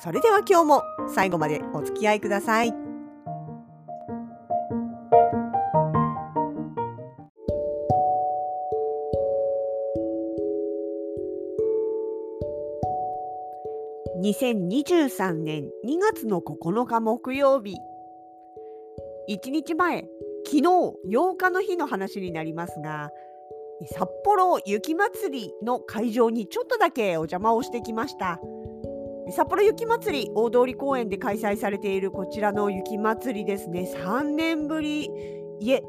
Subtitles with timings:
[0.00, 0.82] それでは今日も
[1.14, 2.74] 最後までお付き合いください。
[14.22, 17.76] 2023年2月の9日木曜日
[19.28, 20.04] 1日前
[20.46, 23.10] 昨日8日の日の話になりますが
[23.96, 28.38] 札幌雪まつりの会場にちょっとだけお邪魔をしてきました
[29.30, 33.90] 札幌雪まつり大通公園で開催されているこちらの雪まつりですね。
[33.94, 35.10] 3年ぶり
[35.60, 35.82] いえ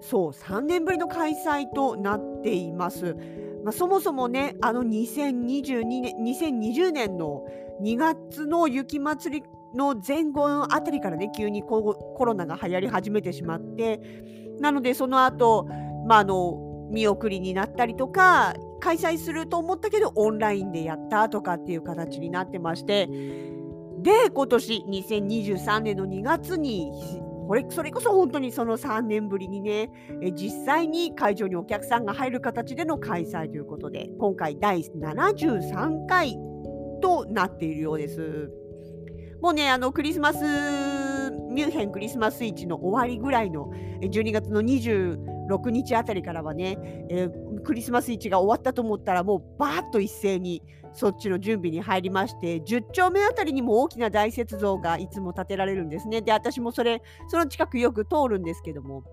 [0.00, 3.16] そう3年ぶりの開催となっています、
[3.64, 7.42] まあ、そもそもねあの2022年2020年の
[7.80, 9.42] 2月の雪まつり
[9.74, 14.00] の前後あたりからね急にコロナが流行り始めてしまって
[14.60, 15.66] なのでその後、
[16.06, 18.54] まああの見送りになったりとか
[18.84, 23.06] 開催すると思ったけどオンラインでやったとかっていう形になってまして
[24.02, 26.92] で今年2023年の2月に
[27.48, 36.36] これそれこそ本当にその3年ぶりにねえ実際に会場にお客さんが入る形での開催ということで今回第73回
[37.00, 38.50] となっているようです。
[39.40, 40.38] もうねあのクリスマス
[41.54, 46.76] ミュンヘンクリスマス市の終わりぐらいの12月の26日あたりからはね、
[47.08, 56.22] えー、クリスマス市が終わったと思ったらもうバーッと一斉にそっちの準備に入りまして10丁目あたりにも大きな大雪像がいつも建てられるんですね。
[56.22, 59.04] で私もそれその近くよく通るんですけども。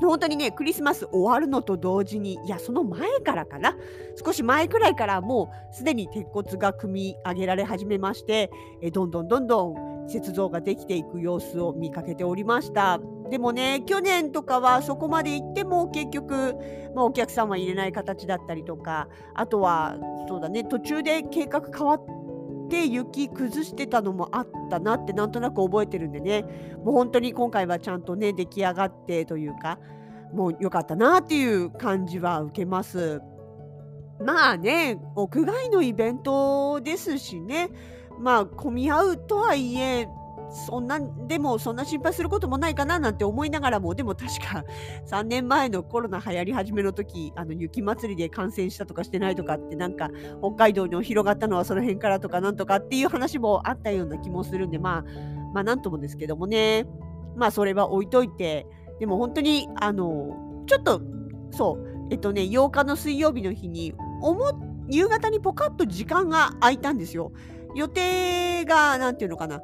[0.00, 3.76] 本当にねクリスマス終わるのと同時にいやその前からかな。
[4.22, 8.50] 少し前くらいからもうすでに鉄骨が組み上げられ始めまして
[8.82, 13.00] えどんどんどんどん雪像ができていく様子を見かけておりました。
[13.30, 16.54] でもね去年とかはそこまで行っても結局、
[16.94, 19.96] まあ、お客さんは入れない形だったりとかあとは
[20.28, 22.25] そうだね途中で計画変わって
[22.86, 26.42] 雪崩してたのもあったなってなんとなく覚えてるんでね
[26.84, 29.78] もう本当に今回はちゃんとね出来上がってというか
[30.32, 33.20] もう良かったなっていう感じは受けます。
[34.18, 37.68] まあね屋外のイベントですしね
[38.18, 40.08] まあ混み合うとはいえ
[40.50, 44.64] そんなでもそんな心配することもないかななんて思いながらもでも確か
[45.06, 55.04] 3年前のコロナ流行り始めの時あの雪まつりで感染したとかしてないとかってなんか北海道に広がったのはその辺からとかなんとかっていう話もあったような気もするんでまあ
[55.52, 56.86] まあなんともですけどもね
[57.34, 58.66] まあそれは置いといて
[59.00, 61.02] でも本当にあのちょっと
[61.50, 63.94] そうえっとね8日の水曜日の日に
[64.88, 67.32] 夕方にポカッと時間が空いたんですよ。
[67.74, 69.60] 予定が何て言うのかな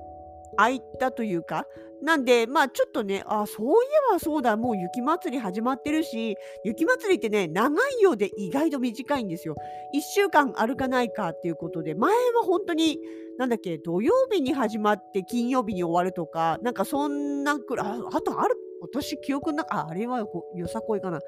[0.57, 1.67] 空いたというか、
[2.03, 3.71] なんで、まあちょっとね、あ、そうい
[4.11, 9.55] えばそうだ、もう雪まつり始まってるし、雪まつりってね、長いようで意外と短いんですよ。
[9.95, 12.99] 1週間歩かないかっていうことで、前は本当に、
[13.39, 20.27] なんだっけ、土曜日に始まって金曜日に終わるとか、なんかそんなくらい、あとある、私記憶の中、あれは
[20.57, 21.21] よさこいかな。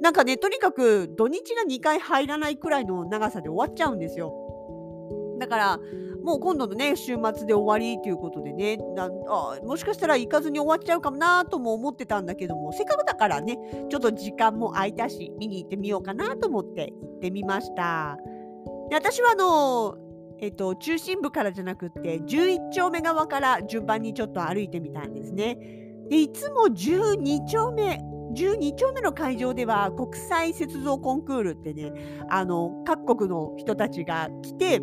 [0.00, 4.32] なんかね、とにかく土日が2回入らないくらいの長さで終わっちゃうんですよ。
[5.40, 5.80] だから、
[6.22, 13.58] もう今度のね、週末で終わりということでね、あもしかしたら行かずに終わっちゃうかもなとも思ってたんだけども、せっかくだからね、
[13.90, 18.16] ちょっと時間も空いたし、見に行ってみようかなと思って行ってみました。
[18.88, 19.96] で私はあの
[20.42, 25.58] えっと、中心部からじゃなくって11丁目側から順番にちょっと歩いてみたんですね。
[26.08, 28.00] でいつも12丁目
[28.34, 31.92] 12丁目の会場では国際雪像コンクールってね
[32.30, 34.80] あの各国の人たちが来て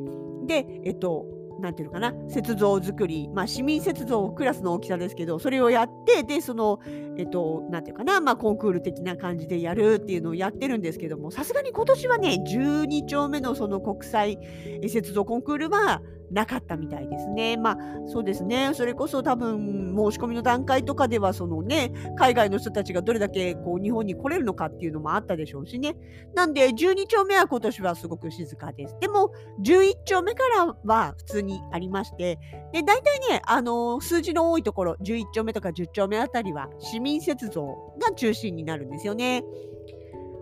[0.48, 1.26] で、えっと、
[1.60, 6.80] なんていうのかな、雪像作り、まあ、市民雪像クラスの大きさですけど、それをやって、で、その、
[7.18, 14.40] えっと、なんていうかな、まあ、コンクール的な感じでやるっていうのをやってるんですけども、さすがに今年はね、12丁目のその国際
[14.82, 16.02] 雪像コンクールは、
[16.32, 17.58] なかったみたいですね。
[17.58, 17.78] まあ
[18.08, 18.72] そうですね。
[18.74, 25.96] それこそ多分申し込みの段階とかではそのね、海外の人たちがどれだけこう日本に来れるのかっていうのもあったでしょうしね。
[26.36, 28.96] なんで12丁目は今年はすごく静かです。
[29.00, 29.32] でも
[29.64, 32.40] 11丁目からは普通にありまして、
[32.74, 37.66] で大体ね、あのー、数字の多いところ、11丁目とか10丁目あたりは市民雪像
[38.00, 39.44] が中心になるんですよね。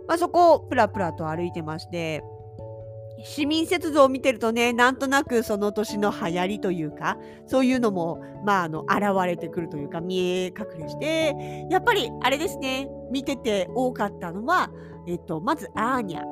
[0.08, 2.24] まあ、そこをプラプラと歩いてまして、
[3.24, 11.36] 市民雪像を見てるとねなんとなくその年の流行りというかそういうのもまああの現れてくるというか見え隠れして
[11.70, 14.70] やっぱりあれですね見てて多かったのは、
[15.08, 16.24] えっと、まずアーニャ。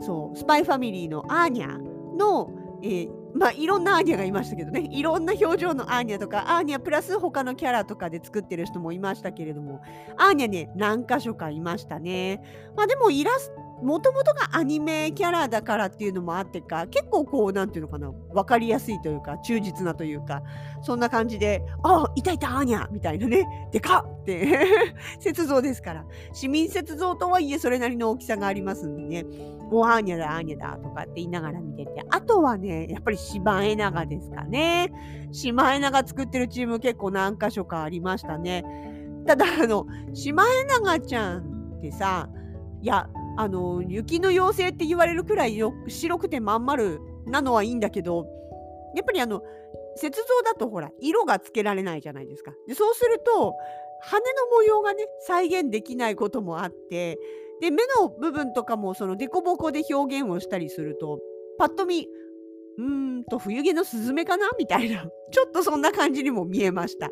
[0.00, 1.76] そうスパイファミリーのアーニャ
[2.16, 9.82] の、えー、まあいろんなアーニャがいましたけどねいろんな表情のアーニャとかアーニャプラス他のキャラとかで作ってる人もいましたけれども
[10.16, 12.40] アーニャね何箇所かいましたね。
[12.76, 20.42] まあでもイラストもともとがアニメキャラだからっていうのもあってか結構こうなんていうのかな分かりやすいというか忠実なというか
[20.82, 24.66] そんな感じで「あいたいたアーニャ」みたいなね「でかっ!」って
[25.24, 26.04] 雪像ですから。
[26.32, 29.24] 市民雪像とはいえそれなりの大きさがありますんでね
[29.70, 32.04] 「もうアーニャだアーニャだ」とかって言いながら見てて。
[32.10, 34.92] あとはねやっぱりシマエナガですかね。
[35.32, 38.64] シマエナガ作ってるチーム結構何箇所かありましたね。
[39.26, 42.28] ただあのシマエナガちゃんってさ
[42.80, 43.08] いや
[43.40, 48.26] あの雪の妖精って言われるくらい白くてまん丸なのはいいんだけど
[48.96, 49.42] やっぱりあの
[50.02, 52.52] 雪像だとほら色がつけられないじゃないですか。
[52.66, 53.54] でそうすると
[54.02, 57.16] 羽の模様がね再現できないこともあって
[57.60, 61.20] で目の部分とかもその凸凹で表現をしたりすると
[61.58, 62.08] パッと見
[62.78, 62.84] うー
[63.20, 64.50] んと冬毛のスズメかな？
[64.58, 67.08] みたいなちょっとそんな感じにも見えました。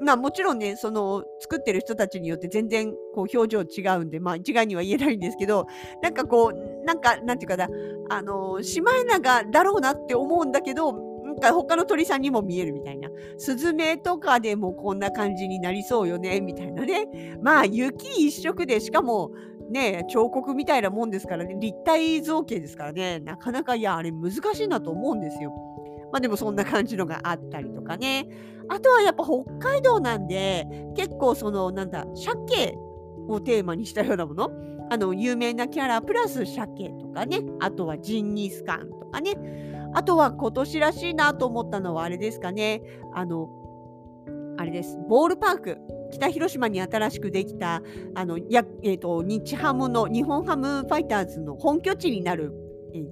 [0.00, 5.66] まあもちろんね、その作ってる人たちによって全然こう表情違うんで、まあ一概には言えないんですけど、
[6.02, 7.68] なんかこう、なんか、なんていうかな、
[8.10, 10.92] あの、シマエナガだろうなって思うんだけど、
[11.24, 13.08] なんか他の鳥さんにも見えるみたいな。
[13.38, 17.38] スズメとかでもこんな感じになりそうよね、みたいなね。
[17.42, 19.32] まあ雪一色で、しかも
[19.70, 25.52] ね、彫刻みたいなもんですからね、立体造形ですからね、なかなかいや、あれ難しいなと思うんですよ。
[26.14, 28.28] まあでもそんな感じのがあったりとかね。
[28.68, 30.64] あとはやっぱ北海道なんで、
[30.96, 32.76] 結構そのなんだ、鮭
[33.26, 34.48] をテーマにしたようなもの。
[34.90, 37.40] あの、有名なキャラプラス鮭とかね。
[37.58, 39.32] あとはジンギスカンとかね。
[39.92, 42.80] あとは今年らしいなと思ったのはあれですかね。
[43.12, 43.48] あの、
[44.56, 44.96] あれです。
[45.08, 45.78] ボールパーク。
[46.12, 47.82] 北広島に新しくできた
[48.14, 52.52] あのや、えーと日ハムの日本ハムファイターズの本拠地になる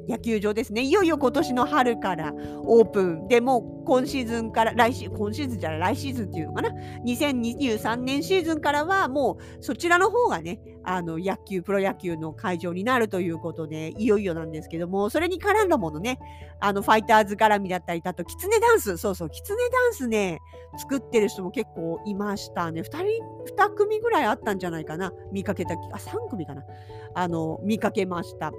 [0.08, 0.82] 野球場ですね。
[0.82, 2.32] いよいよ今年の春から
[2.64, 3.28] オープン。
[3.28, 6.70] でも今シーズンから来シ今シーズンじゃない来シーズンっていうのかな
[7.04, 16.18] ？2023年シーズンからはもうそちらの方がねあの野球プロ野球の会場になるということでいよいよなんですけどもそれに絡んだものね
[16.60, 18.96] あのファイターズ絡みだったりあとキツネダンス。
[18.96, 20.38] そうそうキツネダンスね
[20.78, 22.82] 作ってる人も結構いましたね。
[22.82, 23.04] 2人
[23.56, 25.12] 2組ぐらいあったんじゃないかな。
[25.32, 26.62] 見かけたあ3組かな。
[27.14, 28.52] あの見かけました。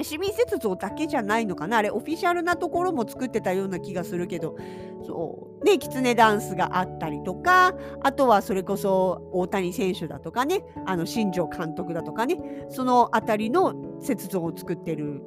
[0.00, 1.78] 市民雪像だけじゃないのかな？
[1.78, 4.56] あれオフィシャルなところも作ってたような気がするけど。
[5.04, 5.64] そう。
[5.64, 10.64] ねキツネダンスがあったりとかあとはそれこそ大谷選手だとかね。
[10.86, 12.66] あの新庄監督だとかね。
[12.70, 13.74] その辺りの
[14.06, 15.22] 雪像を作ってる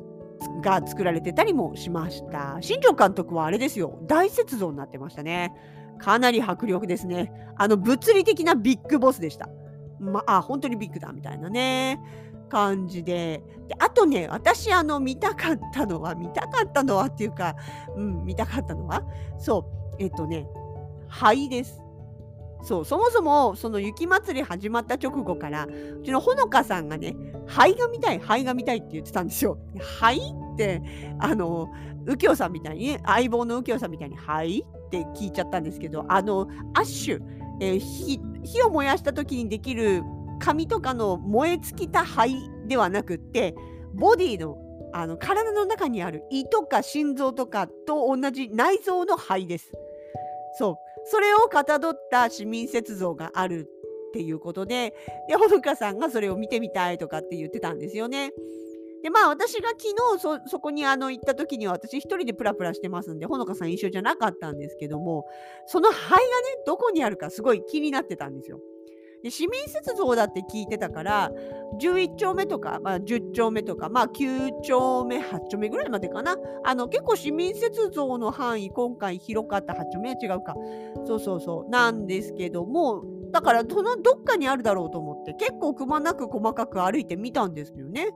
[0.61, 2.57] が作られてたりもしました。
[2.61, 3.99] 新庄監督はあれですよ。
[4.07, 5.53] 大雪像になってましたね。
[5.97, 7.31] かなり迫力ですね。
[7.57, 9.47] あの物理的なビッグボスでした。
[9.99, 12.01] まあ本当にビッグだみたいなね。
[12.45, 17.55] 感じでであとね私あの見たかったのは見たかったのはっていうか、
[17.95, 19.03] うん、見たかったのは
[19.37, 20.47] そうえっとね
[21.07, 21.81] 灰です。
[22.63, 27.15] そうそもそもその雪まつり始まった直後からうちのほのかさんがね
[27.45, 29.59] 灰が見たい灰が見たいって言ってたんですよ。
[29.99, 30.81] 灰って
[31.19, 31.69] あの
[32.05, 37.21] 右京さんみたいに、相棒の右京さんみたいに灰って聞いちゃったんですけどあのアッシュ、
[37.61, 37.79] えー、
[38.43, 40.03] 火を燃やした時にできる
[40.39, 42.35] 紙とかの燃え尽きた灰
[42.67, 43.55] ではなくって
[43.93, 44.57] ボディの
[44.93, 49.73] あの体の中にある胃とか心臓とかと同じ内臓の肺です。
[50.57, 50.75] そう
[51.05, 53.67] それをかたどった市民雪像がある
[54.09, 54.93] っていうことで
[55.27, 58.31] でほのかさんがそれを見てみたいとかって言ってたんですよね。
[59.03, 65.25] でまあ私が昨日そそこにあの行った時には私一人でプラプラしてますんでほのかさん一緒じゃなかったんですけども
[65.67, 66.23] その肺がね
[66.65, 68.59] どこにあるかすごい気になってたんですよ。
[69.25, 71.31] で市民雪像だって聞いてたから
[71.81, 76.37] 11丁目とか、まあ、10丁目とか、まあ、9丁目8丁目ぐらいまでかな。
[76.63, 79.73] あの結構市民雪像の範囲今回広かった。
[79.73, 80.53] 8丁目は違うか。
[81.07, 81.69] そうそうそう。
[81.71, 88.09] なんですけどもだからそのどっかにあるだろうと思って結構くまなく細かく歩いてみたんですよね。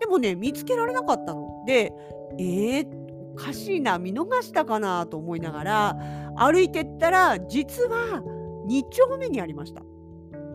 [0.00, 1.64] でもね見つけられなかったの。
[1.66, 1.94] で
[2.38, 2.86] えー、
[3.32, 5.96] おかしいな見逃したかなと思いながら
[6.36, 8.22] 歩いてったら実は
[8.68, 9.82] 2丁目にありました。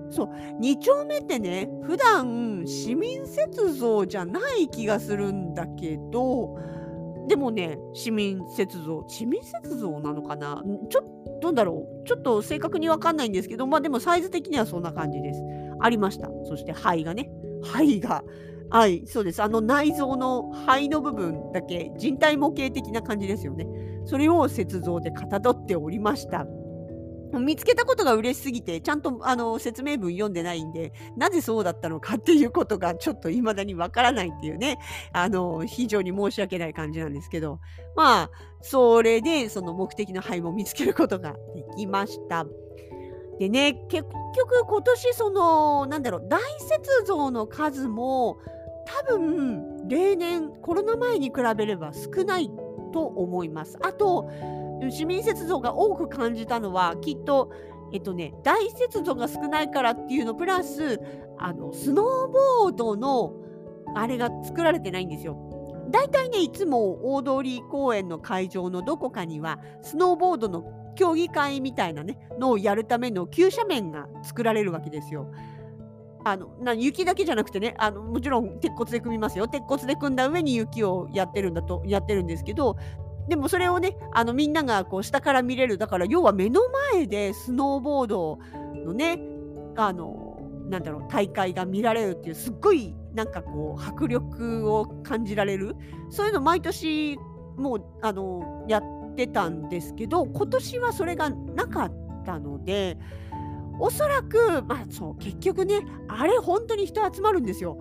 [0.09, 0.29] そう
[0.61, 6.57] 2丁目ってね普段市民雪像じゃない気がするんだけど
[7.27, 10.63] でもね市民雪像市民雪像なのかな？
[10.89, 12.07] ちょっとだろう？
[12.07, 15.41] ちょっと正確にわかんないんですけどまあでもサイズ的にはそんな感じです
[15.79, 17.29] ありましたそして灰がね
[17.63, 18.23] 灰が
[18.69, 19.41] はい、そうです。
[19.41, 23.65] あの内臓の肺の部分だけ人体模型的な感じですよね。
[24.03, 26.45] それを雪像でかたどっておりました。
[27.33, 34.77] 見つけたことが嬉しすぎて、ちゃんとあの説明文読んでないんで、なぜそうだったのかっていうことがちょっと未だにわからないっていうね、
[35.11, 37.59] あの、非常に申し訳ない感じなんですけど、
[37.95, 38.31] まあ、
[38.61, 42.45] それでその目的の灰も見つけることができました。
[43.39, 44.03] でね、結
[44.35, 48.37] 局今年その、なんだろう、大雪像の数も
[48.85, 52.49] 多分例年コロナ前に比べれば少ない
[52.93, 53.77] と思います。
[53.81, 54.29] あと、
[54.89, 57.51] 市民雪像が多く感じたのはきっと
[57.91, 60.99] えっとね大雪像が少ないからっていうのプラス
[61.37, 63.33] あのスノーボードの
[63.95, 65.37] あれが作られてないんですよ。
[65.89, 70.65] 大体ねいつも大通公園の会場のどこかにはスノーボードの
[70.95, 75.31] 競技会みたいなねのをやるための急斜面が作られるわけですよ。
[76.25, 82.75] あのな雪だけじゃなくてねあのもちろん鉄骨で組みますよ鉄骨で組んだ上に雪をやってるんだとやってるんですけど
[83.27, 86.61] でもそれをねあのみんながこう下から見れるだから要は目の
[86.93, 88.39] 前でスノーボード
[88.85, 89.19] のね
[89.75, 95.75] あのなんだろう大会が見られるっていうすっごいなんかこう迫力を感じられる
[96.09, 97.17] そういうの毎年
[97.57, 101.93] もうあのやってたんですけど今年はそれがなかっ
[102.25, 102.97] たので
[103.79, 107.79] おそらくまあそう結局ねあれ本当に人集まるんですよ。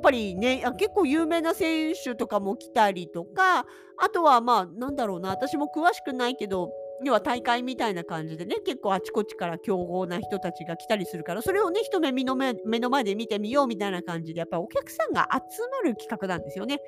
[0.00, 3.66] ぱりね結構有名な選手とかも来たりとか
[3.98, 6.70] あとはまあなんだろうな私も詳しくないけど
[7.04, 16.80] 要は大会みたいな感じでね結構あちこちから強豪な人たちが来たりするからそれをね一目目の目目の前で見てみようみたいな感じでやっぱお客さんが集まる企画なんですよね。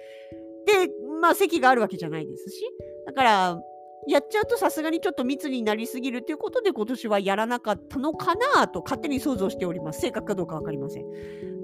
[0.67, 2.63] でまあ席があるわけじゃないですし
[3.07, 3.59] だから
[4.07, 10.01] やっちゃうとさすがにちょっと密になりすぎるということで今年はやらなかったのかなと勝手に想像しております。
[10.01, 11.58] 正確かどうか分かりません。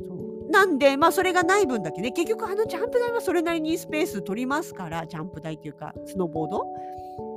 [0.55, 6.65] なんで、まあ、それがない分だけね、結局、あのジャンプ台はそれなりにスペース取りますから、ジャンプ台っていうか、スノーボード。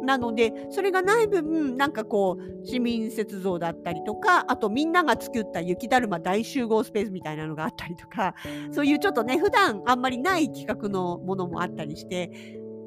[0.03, 8.35] なので、それがない分、なんかこう、市民雪像だったりとか、あとみんなが作った雪だるま大集合スペースみたいなのがあったりとか、
[8.71, 12.27] そういうちょっとね、普段あんまりない企画のものもあったりして、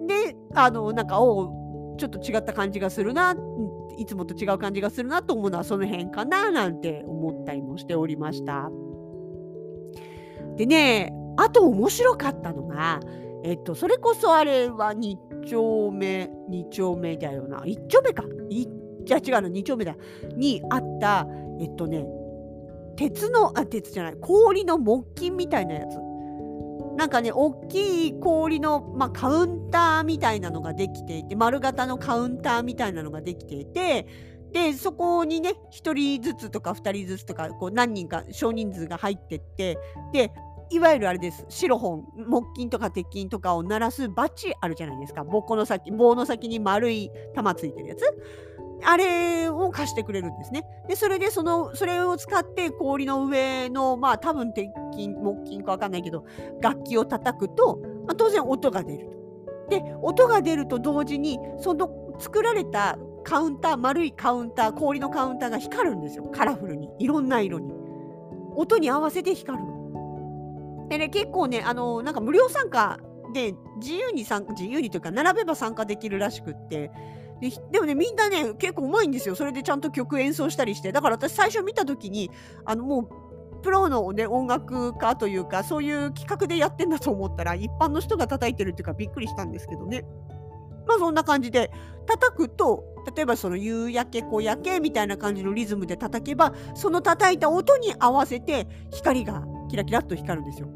[0.06, 3.34] で、あの、なんか、おちょっと違った感じがするな、
[3.98, 8.70] いつもと違う感じがするなと思うのはその辺かななんて思ったりもしておりました。
[10.60, 13.00] でね、あと面白かったのが、
[13.44, 17.60] えっと、それこそあれは2丁目、2丁目だよな。
[17.60, 18.24] 1丁目か。
[18.50, 18.66] い
[19.06, 19.96] じゃ違うの、2丁目だ。
[20.36, 21.26] にあった、
[21.62, 22.04] えっとね、
[22.96, 25.96] 鉄の、あ、鉄じゃない、氷の木琴みたいなやつ。
[26.98, 34.06] なんかね、大きい氷の、まあ、カウンターみたいなのができていて、丸型のカウンターみたいなのができていて、
[34.52, 39.78] でそこにね1人ずつとか2人ずつとかこう何人か少人数が入ってって
[40.12, 40.32] で
[40.70, 41.44] いわゆるあれです。
[41.48, 45.24] 白本、木金とか鉄筋とかを鳴らすバチあるじゃないですか。
[45.24, 48.04] 棒の先、棒の先に丸い玉ついてるやつ。
[48.82, 50.64] あれを貸してくれるんですね。
[50.88, 56.24] で、それでその、それを使って氷の上の、まあ多分鉄筋、木金かわかんないけど、
[56.60, 59.20] 楽器を叩くと、まあ、当然音が出ると。
[59.70, 66.24] で、音が出ると同時に、その作られたカウンター、丸いカウンター、氷のカウンターが光るんですよ。
[66.32, 66.90] カラフルに。
[66.98, 67.72] いろんな色に。
[68.54, 69.79] 音に合わせて光るの。
[70.90, 72.98] でね、結構ね、あのなんか無料参加
[73.32, 76.90] で自由に参自由にというか並べば参加できるらしくって。
[77.40, 79.34] ででもねみんなね結構うまいんですよ。
[79.34, 80.92] それでちゃんと曲演奏したりして。
[80.92, 82.30] だから私最初見た時に
[82.66, 90.04] あのもうプロの、ね、音楽家というかそういう企画でやってんだと思ったら一般の人が叩いてるっていうかびっくりしたんですけどね。
[90.86, 91.70] まあそんな感じで
[92.06, 100.68] 叩くと例えばその夕焼け小焼けみたいな感じのリズムで叩けばその叩いた音に合わせて光がキラキラっと光るんですよ。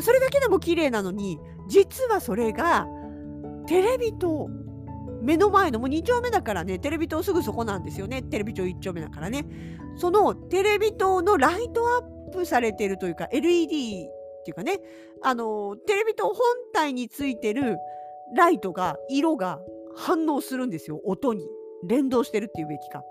[0.00, 2.86] それだけでも綺麗なのに実はそれが
[3.66, 4.48] テレビ塔
[5.22, 8.22] 目の前のもう2丁目だからねテレビ塔すぐそこなんですよね。
[8.22, 9.46] テレビ塔1丁目だからね。
[9.96, 14.80] そのテレビ塔のライトアップされてるというか LED っていうかね。
[15.22, 16.36] あのテレビ塔本
[16.72, 17.78] 体についてる
[18.36, 19.60] ライトが色が
[19.96, 21.00] 反応するんですよ。
[21.04, 21.46] 音に。
[21.86, 23.02] 連動してるっていうべきか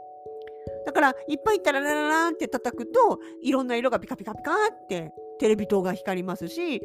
[0.85, 6.81] だからいっぱいタラララランって叩くといろんな色がピカピカピカってテレビ塔が光りますし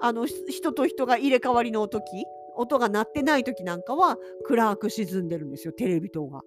[0.00, 2.24] あの人と人が入れ替わりの時
[2.56, 6.42] 音が鳴ってない時なんかは暗く沈んでるんですよテレビ塔が。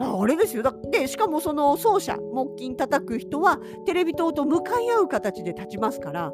[0.00, 6.32] あれですよだでしかもその奏者木琴叩く人はテレビ塔と向かい合う形で立ちますから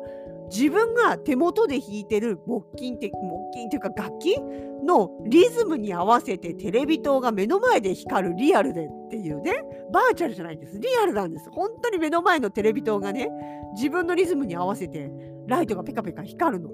[0.51, 3.15] 自分が手元で弾いてる木琴って木
[3.53, 4.37] 琴っていうか楽器
[4.85, 9.53] のリズムに合わせてテレビ塔が目の前で光るリアルでっていうね
[9.93, 13.29] バーチャルじゃないですリアルなんです本当に目の前のテレビ塔がね
[13.75, 15.11] 自分のリズムに合わせて
[15.47, 16.71] ライトがペカペカ光るの。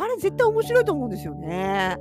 [0.00, 1.96] あれ絶対面白いと思うんですよね。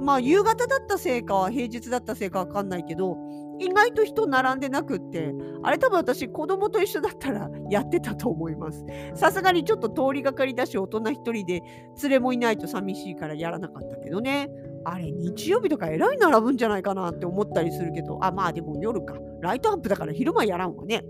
[0.00, 3.16] まあ夕方だったせいか平日だったせいか分かんないけど
[3.58, 8.84] 意外と人並んでなくってあれ多分私子供と一緒だったら やってたと思います。
[9.14, 11.62] さすがにちょっと通りがかりだし大人一人で
[12.02, 14.50] 連れもいないと寂しいからやらなかったけどね。
[14.84, 19.14] あれ日曜日とかえらい並ぶんじゃないかなって思ったりするけどあまあでも夜か。
[19.40, 21.04] ライトアップだから昼間やらんわね。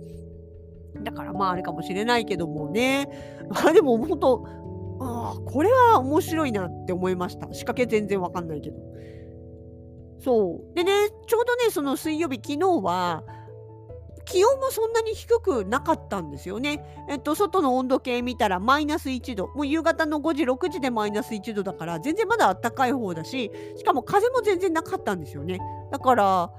[1.02, 3.08] だからまああれかもしれないけどもね。
[3.66, 4.44] あでも本当
[5.00, 7.46] あこれは面白いなって思いました。
[7.52, 8.76] 仕掛け全然わかんないけど。
[10.20, 10.74] そう。
[10.74, 10.92] でね、
[11.26, 13.24] ちょうどね、その水曜日、昨日は、
[14.24, 16.82] 気温もそんなに低くなかったんですよね。
[17.08, 19.48] えっと、外の温度計見たらマイナス1度。
[19.48, 25.58] もう夕方の5時、6時でマイナス1度だから、全然まだ暖かい方だし、しかも風も全然なかったんですよね。
[25.90, 26.50] だから、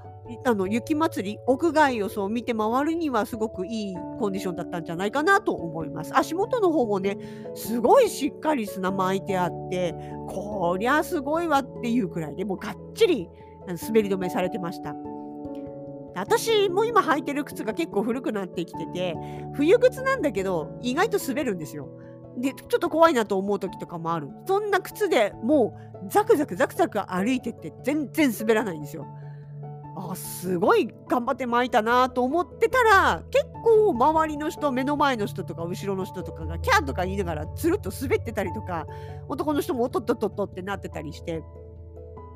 [0.44, 6.16] あの雪祭り、屋外をそう見て回るにはすごくいいコンディションだったんじゃないかなと思います。
[6.16, 7.16] 足元の方もね、
[7.54, 9.94] すごいしっかり砂巻いてあって、
[10.28, 13.28] こりゃすごいわっていうくらいでもうがっちり
[13.74, 14.94] 滑り止めされてました。
[16.14, 19.14] 私も今履いてる靴が結構古くなってきてて
[19.54, 21.88] 冬靴なんだけど意外と滑るんですよ。
[22.38, 29.06] でちょっと怖いなと思う時とかもあるそんな靴でもうザクザクザクザク歩いてって全然滑らないんですよ。
[29.98, 38.86] あすごい頑張って巻いたなと思ってたら結構周りの人目の前の人とか後ろの人とかがキャーとか言いながらつるっと滑ってたりとか
[39.28, 41.42] 男の人もおっとっとっとっとってなってたりして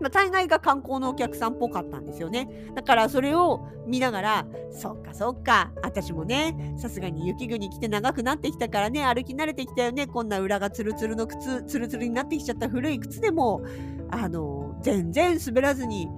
[0.01, 2.49] まあ、大概が観光のお客さんっぽかったんですよね。
[2.75, 13.63] だからそれを見ながら、そっかそっか、私もね、さすがに雪国来て長くなってきたからね、歩き慣れてきたよね、こんな裏がツルツルの靴、ツルツルになってきちゃった古い靴でも、
[14.11, 16.09] あの、全然滑らずに、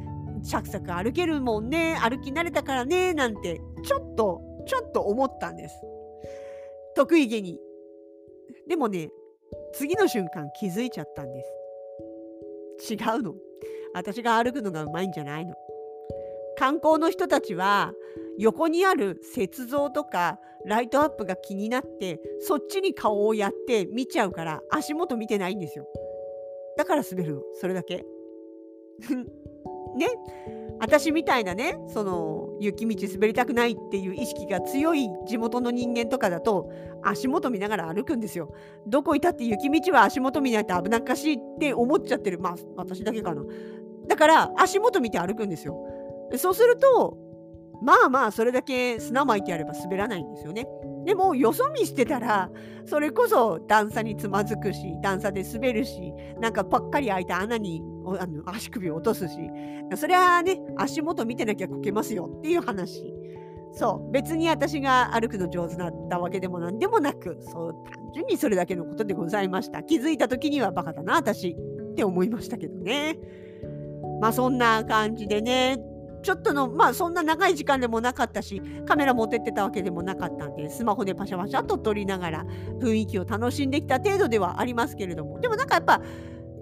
[0.43, 5.81] サクサク歩けるもんね、歩き慣れたからね、なんて、ちょっと、ちょっと思ったんです。
[6.95, 7.59] 得意げに。
[8.69, 9.11] でもね、
[9.73, 11.62] 次の瞬間気づいちゃったんです。
[12.91, 13.35] 違うの。
[13.95, 15.55] 私が歩くのがうまいんじゃないの。
[16.57, 17.93] 観光の人たちは
[18.39, 25.87] 横にある雪像とかライトアップが気になってそっちに顔をやって見ちゃうから足元見てないんですよ。
[26.77, 28.05] だから滑るのそれだけ。
[29.97, 30.09] ね
[30.81, 36.71] 私みたいなねその雪道滑りたくないっていう意識が強い地元の人間とかだと
[37.03, 38.55] 足元見ながら歩くんですよ。
[38.87, 43.43] どこいたって雪道は足元見ないと危なっかしいって思っちゃってるまあ私だけかな。
[44.07, 45.77] だから足元見て歩くんですよ。
[46.37, 47.19] そうすると
[47.83, 50.67] まあまあそれだけ砂巻いてあれば滑らないんですよね。
[51.05, 52.51] でもよそ見してたら
[52.85, 57.83] それこそ段差につまずくし段差で滑るしなんかぱっかり開いた穴に
[58.19, 59.35] あの足首を落とすし
[59.97, 63.15] それはね足元見てなきゃこけますよっていう話。
[63.75, 64.13] そう。
[64.13, 69.83] 別に私が歩くの上手だったわけでもなんでもなくそう単純にそれだけのことでございました。
[69.83, 71.57] 気づいた時にはバカだな私
[71.93, 73.19] って思いましたけどね。
[74.21, 75.79] まあそんな感じでね
[76.23, 82.45] ちょっとのまあそんな長い時間でもなかったしカメラ持ってってたわけでもなかったんでスマホでパシャパシャと撮りながら
[82.81, 86.01] 雰囲気を楽しんできた程度ではありますけれどもでもなんかやっぱ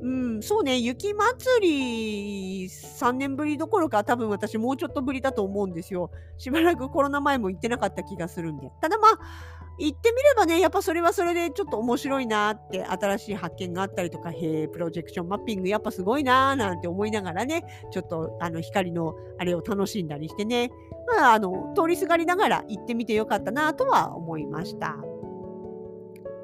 [0.02, 6.10] うん、そうね、雪まつり3年ぶりどころか、多分私もうちょっとぶりだと思うんですよ。
[6.38, 8.70] しばらくコロナ前も行ってなかった気がするんで。
[8.80, 20.70] ただまあ、行ってみればね、やっぱそれはそれでちょっと面白いなって、新しい発見があったりとか、へえ、プロジェクションマッピングやっぱすごいなーなんて思いながらね、ちょっとあの光のあれを楽しんだりしてね、
[21.16, 24.96] まあ、あの、通りすがりながら行ってみてよかったなとは思いました。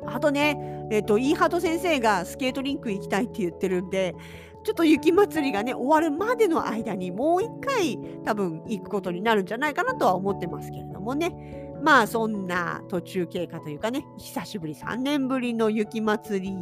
[0.06, 4.14] あとね、えっ、ー、と、イーハト先生がスケートリンク行きたいって言ってるんで、
[4.64, 11.65] ちょっと雪まつりがね、終わるまでの間にもう一回多分行くことになるんじゃないかなとは思ってますけれどもね。
[11.82, 16.52] まあそんな途中経過というかね、久しぶり3年ぶりの雪まつり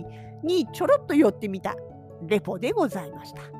[0.43, 1.77] にちょろっと寄ってみた
[2.27, 3.54] レポでございました。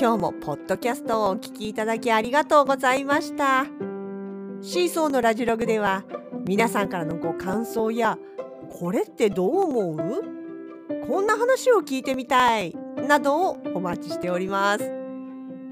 [0.00, 3.66] 今日もポッドキャストをお聞きいただきありがとうございました。
[4.62, 6.04] シーソーのラジログでは
[6.46, 8.16] 皆さんからのご感想や
[8.70, 10.24] これってどう思う？
[11.06, 12.74] こんな話を聞いてみたい
[13.06, 14.90] などをお待ちしております。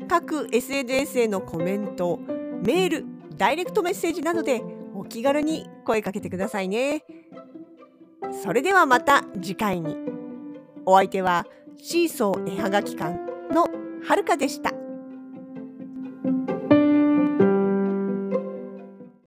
[0.08, 2.20] 各 SNS へのコメント、
[2.62, 3.06] メール、
[3.38, 4.60] ダイレクトメッセージなどで
[4.94, 7.02] お気軽に声かけてくださいね。
[8.42, 9.96] それではまた次回に。
[10.84, 11.46] お相手は
[11.78, 13.26] シーソー絵はがき館
[14.08, 14.87] はるかでした。